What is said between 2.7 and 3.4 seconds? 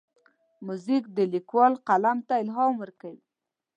ورکوي.